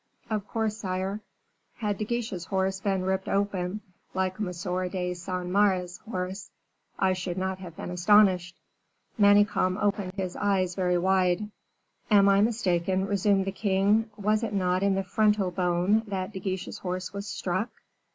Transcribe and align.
"Of 0.31 0.47
course, 0.47 0.77
sire." 0.77 1.21
"Had 1.75 1.99
Guiche's 1.99 2.45
horse 2.45 2.79
been 2.81 3.03
ripped 3.03 3.27
open 3.29 3.81
like 4.15 4.39
M. 4.41 4.47
de 4.49 5.13
Saint 5.15 5.47
Maure's 5.51 5.99
horse, 5.99 6.49
I 6.97 7.13
should 7.13 7.37
not 7.37 7.59
have 7.59 7.75
been 7.77 7.91
astonished." 7.91 8.55
Manicamp 9.19 9.77
opened 9.79 10.13
his 10.13 10.35
eyes 10.35 10.73
very 10.73 10.97
wide. 10.97 11.51
"Am 12.09 12.27
I 12.29 12.41
mistaken," 12.41 13.05
resumed 13.05 13.45
the 13.45 13.51
king, 13.51 14.09
"was 14.17 14.41
it 14.41 14.53
not 14.53 14.81
in 14.81 14.95
the 14.95 15.03
frontal 15.03 15.51
bone 15.51 16.01
that 16.07 16.33
De 16.33 16.39
Guiche's 16.39 16.79
horse 16.79 17.13
was 17.13 17.27
struck? 17.27 17.69